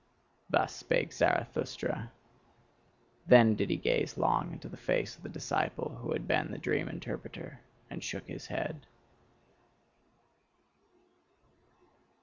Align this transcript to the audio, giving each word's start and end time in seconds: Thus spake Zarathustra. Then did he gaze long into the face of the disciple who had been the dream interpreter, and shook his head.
Thus 0.49 0.75
spake 0.75 1.13
Zarathustra. 1.13 2.11
Then 3.27 3.53
did 3.55 3.69
he 3.69 3.75
gaze 3.77 4.17
long 4.17 4.51
into 4.51 4.67
the 4.67 4.75
face 4.75 5.15
of 5.15 5.21
the 5.21 5.29
disciple 5.29 5.89
who 6.01 6.13
had 6.13 6.27
been 6.27 6.49
the 6.49 6.57
dream 6.57 6.87
interpreter, 6.89 7.59
and 7.87 8.03
shook 8.03 8.25
his 8.27 8.47
head. 8.47 8.87